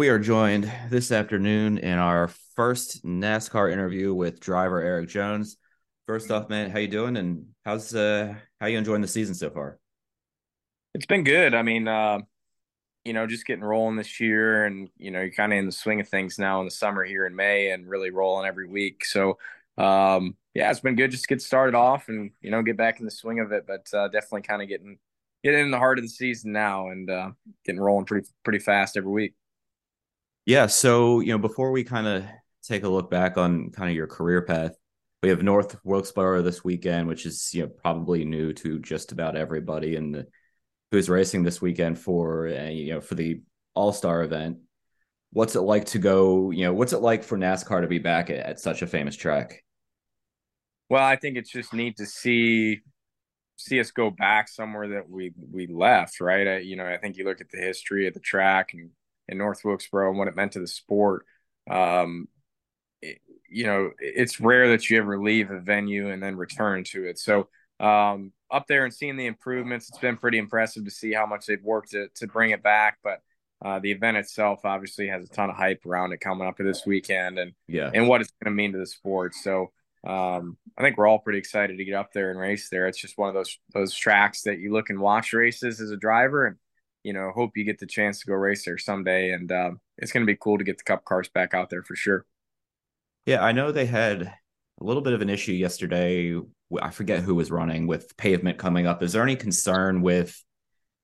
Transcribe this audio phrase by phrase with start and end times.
[0.00, 5.58] We are joined this afternoon in our first NASCAR interview with driver Erik Jones.
[6.06, 7.18] First off, man, how you doing?
[7.18, 9.78] And how's uh how you enjoying the season so far?
[10.94, 11.54] It's been good.
[11.54, 12.20] I mean, uh,
[13.04, 15.70] you know, just getting rolling this year, and you know, you're kind of in the
[15.70, 19.04] swing of things now in the summer here in May, and really rolling every week.
[19.04, 19.36] So,
[19.76, 23.04] um, yeah, it's been good just get started off and you know get back in
[23.04, 23.66] the swing of it.
[23.66, 24.98] But uh, definitely kind of getting
[25.44, 27.32] getting in the heart of the season now and uh,
[27.66, 29.34] getting rolling pretty pretty fast every week.
[30.50, 32.24] Yeah, so you know, before we kind of
[32.64, 34.72] take a look back on kind of your career path,
[35.22, 39.36] we have North Wilkesboro this weekend, which is you know probably new to just about
[39.36, 40.26] everybody and
[40.90, 43.42] who's racing this weekend for uh, you know for the
[43.74, 44.58] All Star event.
[45.32, 46.50] What's it like to go?
[46.50, 49.14] You know, what's it like for NASCAR to be back at, at such a famous
[49.14, 49.62] track?
[50.88, 52.80] Well, I think it's just neat to see
[53.54, 56.48] see us go back somewhere that we we left, right?
[56.48, 58.90] I, you know, I think you look at the history of the track and
[59.30, 61.24] in North Wilkesboro and what it meant to the sport.
[61.70, 62.28] Um,
[63.00, 63.20] it-
[63.52, 67.18] you know, it's rare that you ever leave a venue and then return to it.
[67.18, 67.48] So
[67.80, 71.46] um, up there and seeing the improvements, it's been pretty impressive to see how much
[71.46, 72.98] they've worked to to bring it back.
[73.02, 73.20] But
[73.64, 76.62] uh, the event itself obviously has a ton of hype around it coming up to
[76.62, 79.34] this weekend and Yeah, and what it's going to mean to the sport.
[79.34, 79.72] So
[80.06, 82.86] um, I think we're all pretty excited to get up there and race there.
[82.86, 85.96] It's just one of those those tracks that you look and watch races as a
[85.96, 86.56] driver, and
[87.02, 89.30] you know hope you get the chance to go race there someday.
[89.30, 91.82] And um, it's going to be cool to get the Cup cars back out there
[91.82, 92.26] for sure.
[93.26, 93.42] yeah.
[93.44, 96.38] I know they had a little bit of an issue yesterday.
[96.80, 99.02] I forget who was running with pavement coming up.
[99.02, 100.42] Is there any concern with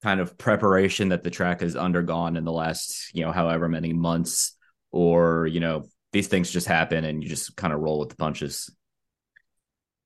[0.03, 3.93] kind of preparation that the track has undergone in the last, you know, however many
[3.93, 4.57] months,
[4.93, 8.17] or you know, these things just happen and you just kind of roll with the
[8.17, 8.71] punches?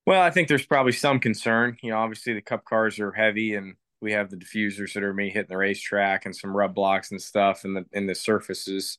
[0.07, 1.77] Well, I think there's probably some concern.
[1.83, 5.13] You know, obviously the Cup cars are heavy, and we have the diffusers that are
[5.15, 8.99] me hitting the racetrack and some rub blocks and stuff, and the and the surfaces,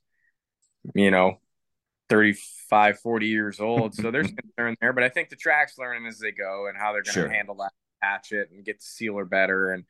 [0.96, 1.40] you know,
[2.10, 3.96] 35, 40 years old.
[3.96, 6.94] So there's concern there, but I think the track's learning as they go and how
[6.94, 7.30] they're going to Sure.
[7.30, 9.86] handle that, patch it, and get the sealer better, and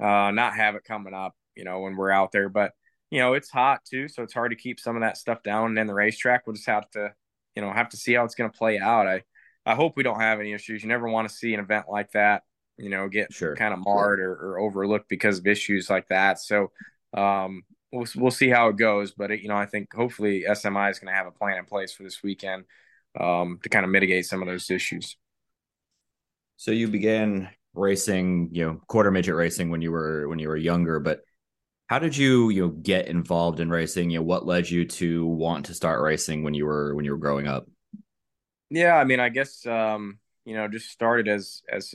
[0.00, 1.34] uh, not have it coming up.
[1.54, 2.72] You know, when we're out there, but
[3.10, 5.66] you know it's hot too, so it's hard to keep some of that stuff down.
[5.68, 7.12] And then the racetrack, we'll just have to,
[7.54, 9.06] you know, have to see how it's going to play out.
[9.06, 9.22] I
[9.66, 10.82] I hope we don't have any issues.
[10.82, 12.42] You never want to see an event like that,
[12.78, 13.56] you know, get Sure.
[13.56, 16.38] kind of marred or, or overlooked because of issues like that.
[16.40, 16.70] So
[17.14, 17.62] um,
[17.92, 19.12] we'll we'll see how it goes.
[19.12, 21.64] But it, you know, I think hopefully SMI is going to have a plan in
[21.64, 22.64] place for this weekend
[23.18, 25.16] um, to kind of mitigate some of those issues.
[26.56, 30.56] So you began racing, you know, quarter midget racing when you were when you were
[30.56, 31.22] younger, but
[31.88, 34.10] how did you you know get involved in racing?
[34.10, 37.12] You know, what led you to want to start racing when you were when you
[37.12, 37.68] were growing up?
[38.70, 41.94] Yeah, I mean, I guess um, you know, just started as as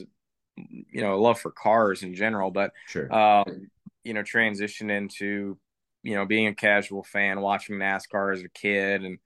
[0.90, 3.12] you know, a love for cars in general, but Sure.
[3.12, 3.70] um,
[4.04, 5.58] you know, transition into,
[6.02, 9.18] you know, being a casual fan, watching NASCAR as a kid and,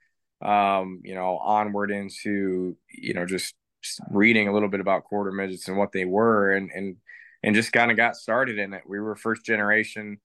[0.42, 5.30] um, you know, onward into, you know, just, just reading a little bit about quarter
[5.30, 6.96] midgets and what they were and, and,
[7.42, 8.82] and just kind of got started in it.
[8.86, 10.18] We were first generation,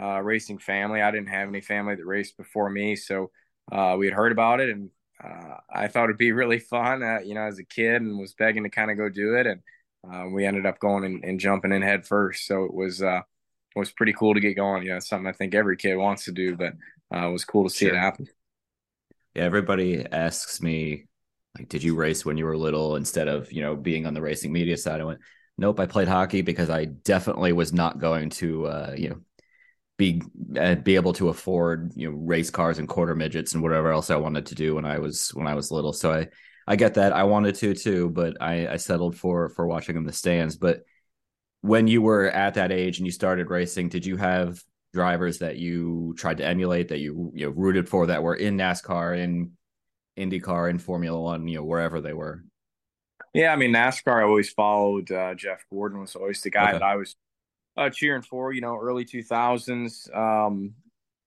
[0.00, 1.02] uh, racing family.
[1.02, 2.94] I didn't have any family that raced before me.
[2.94, 3.30] So,
[3.72, 4.90] uh, we had heard about it and,
[5.22, 8.34] uh, I thought it'd be really fun, uh, you know, as a kid and was
[8.34, 9.46] begging to kind of go do it.
[9.48, 9.62] And,
[10.10, 12.46] uh, we ended up going and, and jumping in head first.
[12.46, 13.20] So it was, uh,
[13.74, 14.82] it was pretty cool to get going.
[14.82, 16.74] You know, it's something I think every kid wants to do, but
[17.14, 17.94] uh, it was cool to see Sure.
[17.94, 18.26] it happen.
[19.34, 21.06] Yeah, everybody asks me,
[21.58, 24.22] like, did you race when you were little instead of, you know, being on the
[24.22, 25.00] racing media side?
[25.00, 25.20] I went,
[25.58, 29.20] nope, I played hockey because I definitely was not going to, uh, you know,
[29.98, 30.22] be
[30.58, 34.10] uh, be able to afford, you know, race cars and quarter midgets and whatever else
[34.10, 35.94] I wanted to do when I was when I was little.
[35.94, 36.28] So I
[36.66, 37.12] I get that.
[37.12, 40.56] I wanted to too, but I I settled for for watching in the stands.
[40.56, 40.82] But
[41.62, 45.56] when you were at that age and you started racing, did you have drivers that
[45.58, 49.52] you tried to emulate that you you know rooted for that were in NASCAR in
[50.18, 52.44] IndyCar in Formula One, you know, wherever they were?
[53.34, 54.20] Yeah, I mean NASCAR.
[54.20, 56.78] I always followed uh, Jeff Gordon was always the guy Okay.
[56.78, 57.16] that I was
[57.76, 58.52] uh, cheering for.
[58.52, 60.74] You know, early two thousands, um,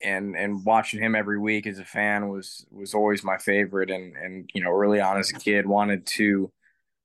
[0.02, 3.90] and and watching him every week as a fan was was always my favorite.
[3.90, 6.52] And and you know, early on as a kid, wanted to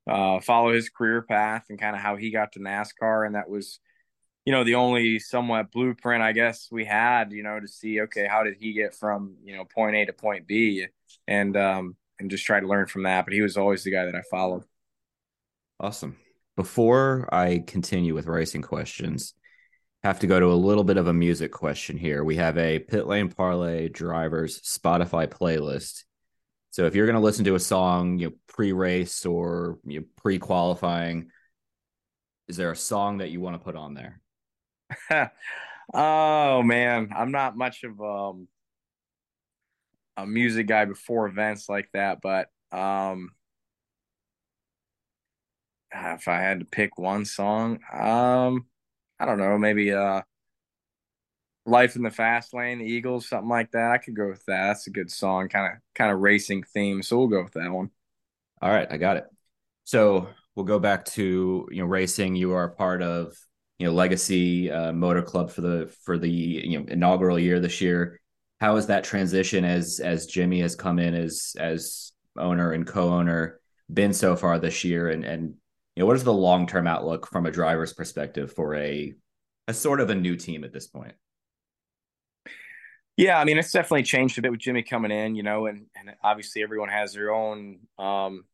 [0.06, 3.48] uh, follow his career path and kind of how he got to NASCAR, and that
[3.48, 3.80] was
[4.44, 7.32] you know the only somewhat blueprint I guess we had.
[7.32, 10.12] You know, to see okay, how did he get from you know point A to
[10.12, 10.86] point B,
[11.26, 13.24] and um, and just try to learn from that.
[13.24, 14.64] But he was always the guy that I followed.
[15.80, 16.16] Awesome.
[16.56, 19.34] Before I continue with racing questions,
[20.04, 22.22] have to go to a little bit of a music question here.
[22.22, 26.04] We have a pit lane parlay drivers Spotify playlist.
[26.70, 30.06] So if you're going to listen to a song, you know, pre-race or you know,
[30.16, 31.30] pre-qualifying,
[32.48, 34.20] is there a song that you want to put on there?
[35.94, 38.46] oh man, I'm not much of um,
[40.18, 43.30] a music guy before events like that, but um,
[45.94, 48.66] if I had to pick one song, um,
[49.18, 50.22] I don't know, maybe uh,
[51.66, 53.90] "Life in the Fast Lane," the Eagles, something like that.
[53.92, 54.68] I could go with that.
[54.68, 57.70] That's a good song, kind of kind of racing theme, so we'll go with that
[57.70, 57.90] one.
[58.60, 59.24] All right, I got it.
[59.84, 62.36] So we'll go back to you know racing.
[62.36, 63.36] You are part of
[63.78, 67.80] you know Legacy uh, Motor Club for the for the you know inaugural year this
[67.80, 68.20] year.
[68.60, 73.60] How is that transition as as Jimmy has come in as as owner and co-owner
[73.92, 75.10] been so far this year?
[75.10, 75.54] And and
[75.96, 79.14] you know what is the long term outlook from a driver's perspective for a
[79.68, 81.14] a sort of a new team at this point?
[83.16, 85.86] Yeah, I mean, it's definitely changed a bit with Jimmy coming in, you know, and,
[85.94, 88.44] and obviously everyone has their own um,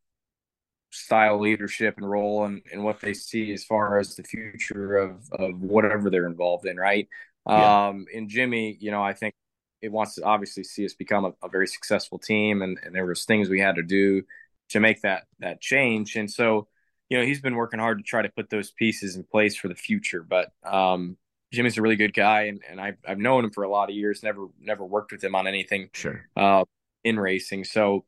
[0.90, 5.30] style leadership and role and, and what they see as far as the future of,
[5.32, 7.08] of whatever they're involved in, right?
[7.48, 7.88] Yeah.
[7.88, 9.34] Um, and Jimmy, you know, I think
[9.80, 13.06] it wants to obviously see us become a, a very successful team, and, and there
[13.06, 14.22] was things we had to do
[14.70, 16.16] to make that that change.
[16.16, 16.68] And so,
[17.10, 19.68] you know, he's been working hard to try to put those pieces in place for
[19.68, 20.22] the future.
[20.22, 21.16] But um,
[21.52, 23.96] Jimmy's a really good guy, and, and I've I've known him for a lot of
[23.96, 24.22] years.
[24.22, 26.24] Never never worked with him on anything Sure.
[26.36, 26.64] uh,
[27.04, 27.64] in racing.
[27.64, 28.04] So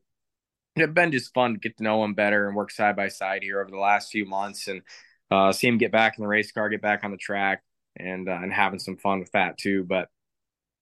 [0.75, 3.43] it's been just fun to get to know him better and work side by side
[3.43, 4.81] here over the last few months, and
[5.29, 7.61] uh, see him get back in the race car, get back on the track,
[7.97, 9.83] and uh, and having some fun with that too.
[9.83, 10.07] But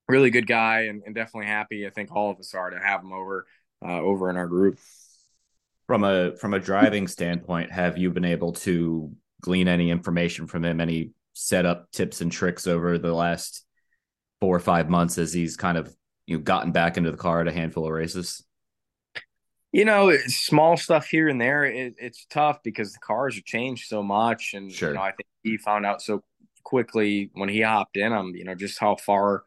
[0.07, 1.88] really good guy, and, and definitely happy.
[1.88, 3.47] I think all of us are to have him over
[3.83, 4.77] uh, over in our group.
[5.91, 9.11] From a from a driving standpoint, have you been able to
[9.41, 10.79] glean any information from him?
[10.79, 13.65] Any setup tips and tricks over the last
[14.39, 15.93] four or five months as he's kind of
[16.27, 18.41] you know, gotten back into the car at a handful of races?
[19.73, 21.65] You know, it's small stuff here and there.
[21.65, 24.91] It, it's tough because the cars have changed so much, and Sure.
[24.91, 26.23] you know, I think he found out so
[26.63, 28.31] quickly when he hopped in them.
[28.33, 29.43] You know, just how far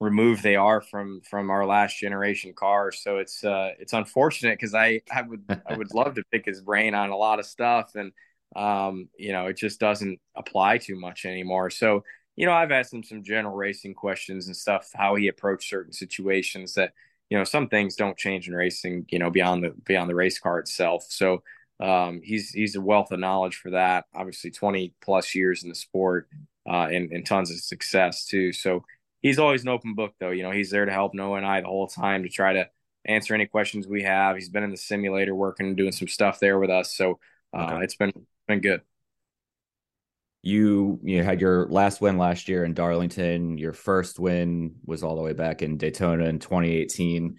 [0.00, 3.00] removed they are from from our last generation cars.
[3.02, 6.62] So it's uh it's unfortunate because I I would I would love to pick his
[6.62, 8.12] brain on a lot of stuff, and
[8.56, 11.70] um you know it just doesn't apply too much anymore.
[11.70, 12.02] So
[12.36, 15.92] you know I've asked him some general racing questions and stuff, how he approached certain
[15.92, 16.92] situations that
[17.30, 20.38] you know some things don't change in racing you know beyond the beyond the race
[20.38, 21.42] car itself so
[21.80, 25.74] um, he's he's a wealth of knowledge for that obviously 20 plus years in the
[25.74, 26.28] sport
[26.68, 28.84] uh, and, and tons of success too so
[29.22, 31.60] he's always an open book though you know he's there to help noah and i
[31.60, 32.68] the whole time to try to
[33.06, 36.40] answer any questions we have he's been in the simulator working and doing some stuff
[36.40, 37.18] there with us so
[37.54, 37.80] uh, Okay.
[37.82, 38.12] it's been
[38.46, 38.82] been good
[40.42, 43.58] You you had your last win last year in Darlington.
[43.58, 47.38] Your first win was all the way back in Daytona in 2018.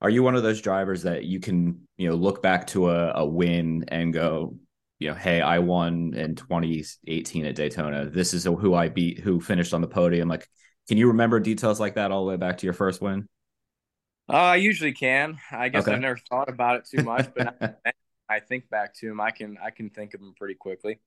[0.00, 3.12] Are you one of those drivers that you can you know look back to a,
[3.14, 4.56] a win and go,
[4.98, 8.06] you know, hey, I won in 2018 at Daytona.
[8.10, 10.28] This is who I beat, who finished on the podium.
[10.28, 10.48] Like,
[10.92, 13.26] can you remember details like that all the way back to your first win?
[14.28, 15.90] uh, i usually can i guess Okay.
[15.90, 17.54] i've never thought about it too much but
[18.28, 20.98] i think back to him i can i can think of him pretty quickly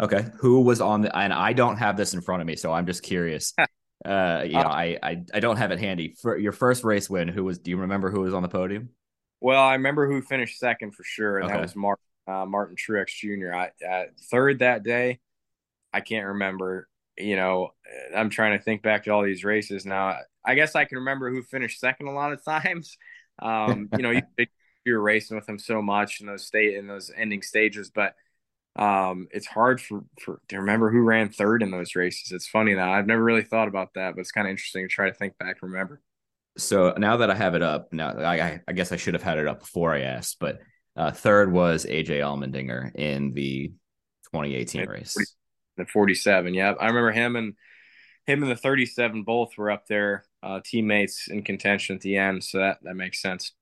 [0.00, 0.26] Okay.
[0.38, 2.86] Who was on the and I don't have this in front of me, so I'm
[2.86, 3.52] just curious.
[4.02, 6.16] Uh you know, I, I I don't have it handy.
[6.22, 8.88] For your first race win, who was do you remember who was on the podium?
[9.42, 11.54] Well, I remember who finished second for sure, and Okay.
[11.54, 13.52] that was Mark, uh, Martin Truex Jr.
[13.54, 15.20] I uh, third that day.
[15.92, 16.88] I can't remember.
[17.20, 17.70] You know,
[18.16, 20.18] I'm trying to think back to all these races now.
[20.44, 22.96] I guess I can remember who finished second a lot of times.
[23.40, 24.22] Um, you know, you,
[24.84, 28.14] you're racing with them so much in those state in those ending stages, but
[28.76, 32.32] um, it's hard for, for to remember who ran third in those races.
[32.32, 32.92] It's funny now.
[32.92, 35.36] I've never really thought about that, but it's kind of interesting to try to think
[35.38, 36.00] back and remember.
[36.56, 39.22] So now that I have it up, now I I- I guess I should have
[39.22, 40.60] had it up before I asked, but
[40.96, 43.72] uh third was AJ Allmendinger in the
[44.30, 45.16] 2018 race.
[45.76, 46.54] The 47.
[46.54, 47.54] Yeah, I remember him and
[48.26, 52.44] him and the 37 both were up there, uh, teammates in contention at the end.
[52.44, 53.52] So that that makes sense.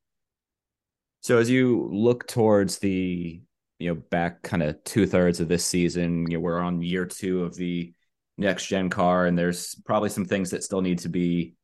[1.20, 3.40] So as you look towards the
[3.78, 7.06] you know back kind of two thirds of this season, you know we're on year
[7.06, 7.92] two of the
[8.36, 11.54] next gen car, and there's probably some things that still need to be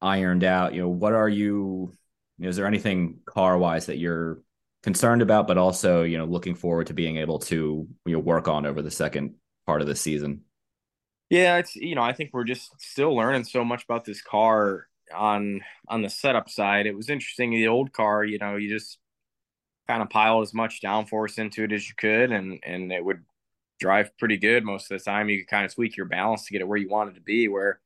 [0.00, 0.74] ironed out.
[0.74, 1.92] You know, what are you?
[2.40, 4.40] you know, is there anything car wise that you're
[4.82, 8.48] concerned about, but also you know looking forward to being able to you know work
[8.48, 9.34] on over the second
[9.66, 10.42] part of the season?
[11.30, 14.88] Yeah, it's you know I think we're just still learning so much about this car
[15.14, 16.86] on on the setup side.
[16.86, 18.98] It was interesting the old car, you know, you just
[19.88, 23.24] kind of pile as much downforce into it as you could, and and it would
[23.78, 25.28] drive pretty good most of the time.
[25.28, 27.20] You could kind of tweak your balance to get it where you want it to
[27.20, 27.48] be.
[27.48, 27.80] Where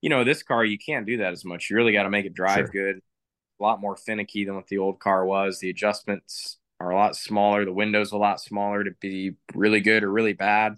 [0.00, 1.70] you know this car you can't do that as much.
[1.70, 2.92] You really got to make it drive sure.
[2.92, 3.02] good.
[3.60, 5.58] A lot more finicky than what the old car was.
[5.58, 7.64] The adjustments are a lot smaller.
[7.64, 10.76] The windows a lot smaller to be really good or really bad.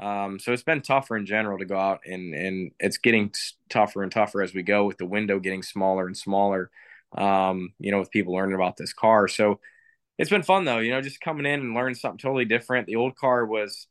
[0.00, 3.32] Um, so it's been tougher in general to go out and and it's getting
[3.68, 6.70] tougher and tougher as we go with the window getting smaller and smaller.
[7.16, 9.28] Um, you know, with people learning about this car.
[9.28, 9.60] So
[10.16, 12.86] it's been fun though, you know, just coming in and learning something totally different.
[12.86, 13.88] The old car was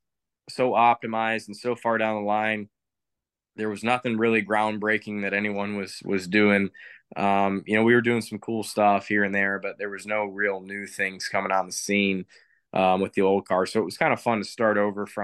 [0.50, 2.70] so optimized and so far down the line.
[3.56, 6.70] There was nothing really groundbreaking that anyone was was doing.
[7.18, 10.06] Um, you know, we were doing some cool stuff here and there, but there was
[10.06, 12.26] no real new things coming on the scene
[12.74, 13.66] um, with the old car.
[13.66, 15.24] So it was kind of fun to start over from.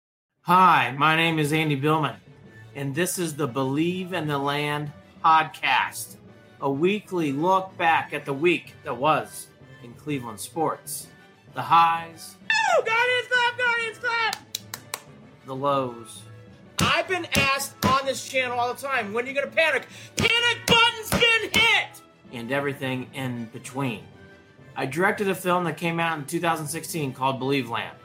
[0.45, 2.15] Hi, my name is Andy Billman,
[2.73, 4.91] and this is the Believe in the Land
[5.23, 6.15] podcast,
[6.59, 9.49] a weekly look back at the week that was
[9.83, 11.09] in Cleveland sports.
[11.53, 12.37] The highs.
[12.49, 14.35] Oh, Guardians clap, Guardians clap!
[15.45, 16.23] The lows
[16.79, 19.87] I've been asked on this channel all the time, when are you going to panic?
[20.15, 22.01] Panic button's been hit!
[22.33, 24.01] And everything in between.
[24.75, 28.00] I directed a film that came out in 2016 called Believeland.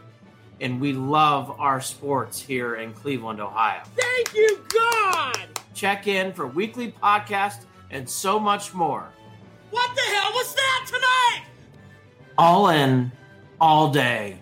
[0.61, 3.83] And we love our sports here in Cleveland, Ohio.
[3.97, 5.61] Thank you, God!
[5.75, 9.09] Check in for weekly podcast and so much more.
[9.71, 11.45] What the hell was that tonight?
[12.39, 13.13] All in,
[13.61, 14.39] all day,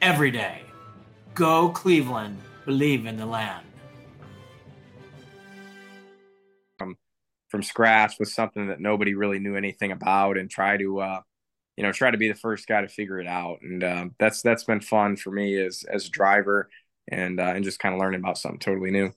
[0.00, 0.62] every day.
[1.34, 3.66] Go Cleveland, believe in the land.
[7.52, 11.20] from scratch with something that nobody really knew anything about and try to uh,
[11.76, 13.58] you know try to be the first guy to figure it out.
[13.62, 16.68] And um, that's that's been fun for me as as a driver
[17.08, 19.12] and uh, and just kind of learning about something totally new.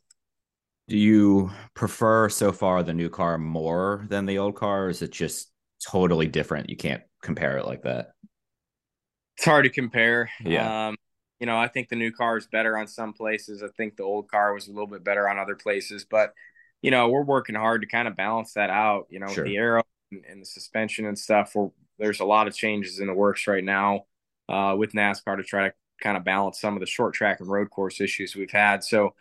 [0.88, 5.02] Do you prefer so far the new car more than the old car or is
[5.02, 5.52] it just
[5.84, 6.70] totally different?
[6.70, 8.12] You can't compare it like that.
[9.38, 10.30] It's hard to compare.
[10.44, 10.90] Yeah.
[10.90, 10.96] Um,
[11.42, 13.62] you know i think the new car is better on some places.
[13.62, 16.06] I think the old car was a little bit better on other places.
[16.10, 16.34] But
[16.82, 19.44] you know, we're working hard to kind of balance that out, you know, sure.
[19.44, 19.82] the aero
[20.12, 21.54] and, and, the suspension and stuff.
[21.56, 24.06] We're, there's a lot of changes in the works right now
[24.50, 27.50] uh, with NASCAR to try to kind of balance some of the short track and
[27.50, 28.84] road course issues we've had.
[28.84, 29.14] So,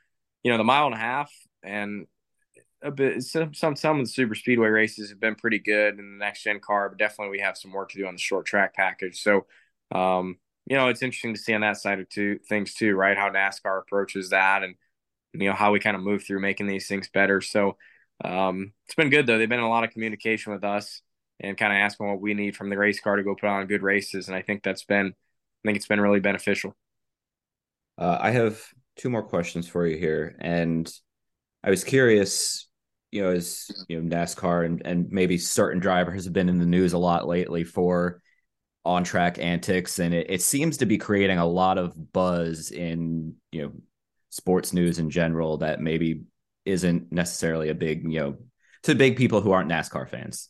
[0.43, 2.07] you know, the mile and a half and
[2.83, 6.19] a bit some some some of the super speedway races have been pretty good in
[6.19, 8.45] the next gen car, but definitely we have some work to do on the short
[8.45, 9.23] track package.
[9.23, 9.47] So,
[9.93, 13.17] um, you know, it's interesting to see on that side of two things too, right?
[13.17, 14.75] How NASCAR approaches that and
[15.33, 17.41] you know how we kind of move through making these things better.
[17.41, 17.77] So
[18.23, 19.39] um, it's been good though.
[19.39, 21.03] They've been in a lot of communication with us
[21.41, 23.67] and kind of asking what we need from the race car to go put on
[23.67, 26.75] good races, and I think that's been I think it's been really beneficial.
[27.97, 28.61] Uh, I have
[28.97, 30.91] two more questions for you here, and
[31.63, 32.69] I was curious,
[33.11, 36.67] you know, as you know, NASCAR and and maybe certain drivers have been in the
[36.67, 38.21] news a lot lately for
[38.85, 43.35] on track antics, and it, it seems to be creating a lot of buzz in
[43.51, 43.73] you know
[44.31, 46.23] sports news in general that maybe
[46.65, 48.37] isn't necessarily a big, you know,
[48.83, 50.49] to big people who aren't NASCAR fans.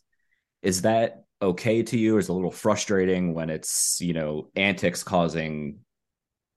[0.64, 2.16] Is that okay to you?
[2.16, 5.80] Or is a little frustrating when it's, you know, antics causing,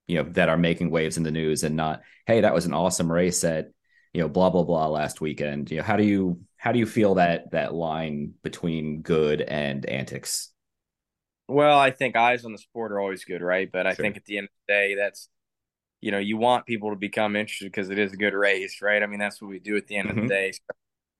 [0.07, 2.73] you know, that are making waves in the news and not, hey, that was an
[2.73, 3.69] awesome race at,
[4.13, 5.69] you know, blah blah blah last weekend.
[5.69, 9.85] You know, how do you how do you feel that that line between good and
[9.85, 10.51] antics?
[11.47, 13.69] Well, I think eyes on the sport are always good, right?
[13.71, 14.03] But I sure.
[14.03, 15.29] think at the end of the day, that's
[16.01, 19.01] you know, you want people to become interested because it is a good race, right?
[19.01, 20.19] I mean, that's what we do at the end mm-hmm.
[20.19, 20.51] of the mm-hmm.
[20.51, 20.53] day.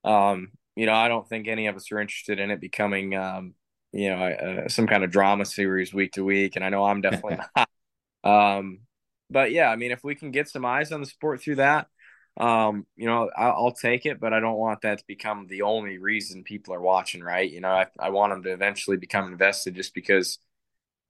[0.06, 3.16] So, um, you know, I don't think any of us are interested in it becoming,
[3.16, 3.56] um,
[3.92, 6.56] you know, uh, some kind of drama series week to week.
[6.56, 7.70] And I know I'm definitely not.
[8.24, 8.82] Um,
[9.28, 11.88] but yeah, I mean, if we can get some eyes on the sport through that,
[12.40, 15.64] um, you know, I, will take it, but I don't want that to become the
[15.64, 17.50] only reason people are watching, right?
[17.50, 20.38] You know, I, I want them to eventually become invested just because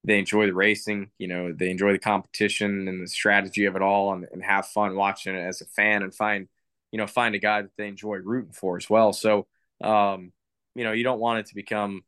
[0.06, 3.82] they enjoy the racing, you know, they enjoy the competition and the strategy of it
[3.82, 6.48] all and, and have fun watching it as a fan and find,
[6.94, 9.12] you know, find a guy that they enjoy rooting for as well.
[9.12, 9.48] So,
[9.82, 10.32] um,
[10.76, 12.04] you know, you don't want it to become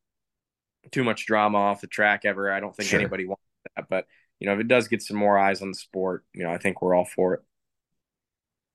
[0.92, 2.52] too much drama off the track ever.
[2.52, 3.00] I don't think sure.
[3.00, 3.44] anybody wants
[3.76, 4.06] that, but
[4.40, 6.58] you know, if it does get some more eyes on the sport, you know, I
[6.58, 7.42] think we're all for it.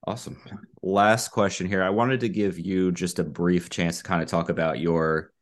[0.06, 0.38] Awesome.
[0.82, 1.82] Last question here.
[1.82, 5.32] I wanted to give you just a brief chance to kind of talk about your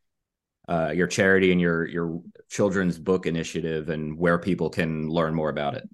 [0.68, 5.48] uh, your charity and your your children's book initiative and where people can learn more
[5.48, 5.88] about it.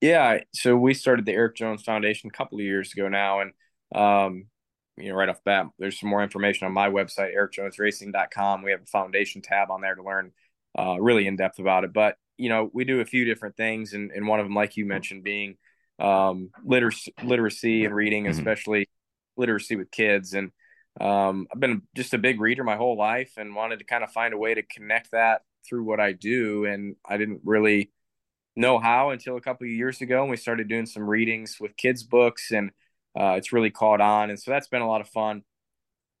[0.00, 3.52] Yeah, so we started the Erik Jones Foundation a couple of years ago now, and
[3.94, 4.46] um,
[4.96, 8.70] you know, right off the bat, there's some more information on my website, erikjonesracing.com We
[8.70, 10.32] have a foundation tab on there to learn
[10.78, 11.92] uh, really in depth about it.
[11.92, 14.76] But you know, we do a few different things, and, and one of them, like
[14.76, 15.56] you mentioned, being
[15.98, 18.38] um, literacy, literacy and reading, mm-hmm.
[18.38, 18.88] especially
[19.36, 20.34] literacy with kids.
[20.34, 20.50] And
[21.00, 24.10] um, I've been just a big reader my whole life and wanted to kind of
[24.10, 26.64] find a way to connect that through what I do.
[26.64, 27.92] And I didn't really
[28.56, 30.22] know how until a couple of years ago.
[30.22, 32.70] And we started doing some readings with kids' books, and
[33.18, 34.30] uh, it's really caught on.
[34.30, 35.42] And so that's been a lot of fun.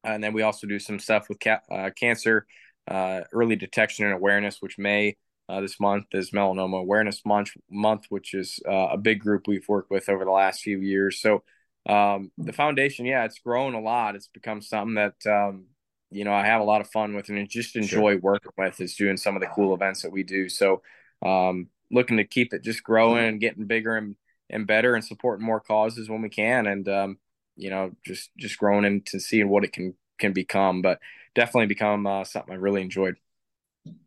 [0.02, 2.46] And then we also do some stuff with ca- uh, cancer,
[2.88, 5.16] uh, early detection and awareness, which may
[5.48, 9.68] uh, this month is Melanoma Awareness Month, month which is uh, a big group we've
[9.68, 11.20] worked with over the last few years.
[11.20, 11.42] So
[11.86, 14.14] um, the foundation, yeah, it's grown a lot.
[14.14, 15.66] It's become something that um,
[16.10, 18.20] you know I have a lot of fun with and just enjoy sure.
[18.20, 18.80] working with.
[18.80, 20.48] Is doing some of the cool events that we do.
[20.48, 20.82] So
[21.22, 24.16] um, looking to keep it just growing and getting bigger and
[24.50, 27.18] and better and supporting more causes when we can and um,
[27.56, 30.82] you know just just growing into seeing what it can can become.
[30.82, 31.00] But
[31.34, 33.16] definitely become uh, something I really enjoyed.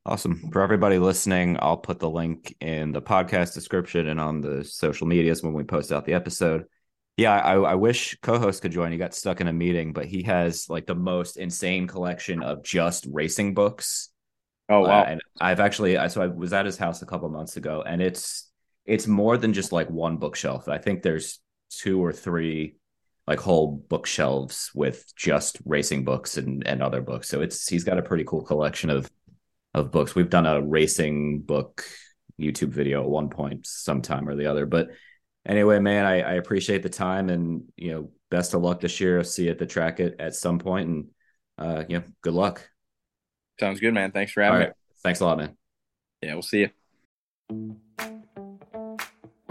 [0.06, 0.50] Awesome.
[0.51, 5.06] For everybody listening, I'll put the link in the podcast description and on the social
[5.06, 6.65] medias when we post out the episode.
[7.15, 8.91] Yeah, I, I wish co-host could join.
[8.91, 12.63] He got stuck in a meeting, but he has like the most insane collection of
[12.63, 14.10] just racing books.
[14.70, 15.01] Oh wow!
[15.01, 17.83] Uh, and I've actually, I so I was at his house a couple months ago,
[17.85, 18.47] and it's
[18.88, 20.68] it's more than just like one bookshelf.
[20.68, 22.78] I think there's two or three
[23.28, 27.28] like whole bookshelves with just racing books and and other books.
[27.28, 29.12] So it's he's got a pretty cool collection of
[29.74, 30.16] of books.
[30.16, 31.84] We've done a racing book
[32.40, 34.66] YouTube video at one point, sometime or the other.
[34.66, 34.90] But
[35.46, 39.18] anyway, man, I, I appreciate the time and you know, best of luck this year.
[39.18, 41.06] I'll see you at the track at, at some point and
[41.58, 42.70] uh, you know, good luck.
[43.60, 44.12] Sounds good, man.
[44.12, 44.68] Thanks for having me.
[45.04, 45.58] Thanks a lot, man.
[46.22, 46.70] Yeah, we'll see
[47.50, 47.87] you.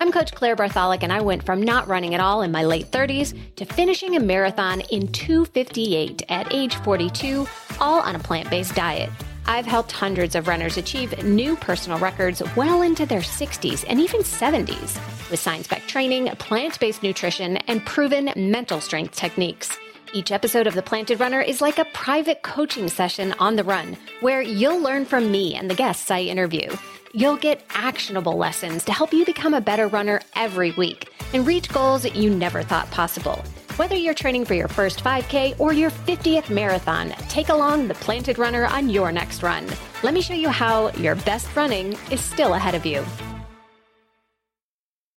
[0.00, 2.88] I'm Coach Claire Bartholic, and I went from not running at all in my late
[2.92, 7.48] 30s to finishing a marathon in 258 at age 42,
[7.80, 9.10] all on a plant based diet.
[9.46, 14.20] I've helped hundreds of runners achieve new personal records well into their 60s and even
[14.20, 19.76] 70s with science backed training, plant based nutrition, and proven mental strength techniques.
[20.14, 23.96] Each episode of The Planted Runner is like a private coaching session on the run
[24.20, 26.70] where you'll learn from me and the guests I interview.
[27.12, 31.68] You'll get actionable lessons to help you become a better runner every week and reach
[31.68, 33.42] goals you never thought possible.
[33.76, 38.38] Whether you're training for your first 5K or your 50th marathon, take along the Planted
[38.38, 39.66] Runner on your next run.
[40.02, 43.04] Let me show you how your best running is still ahead of you.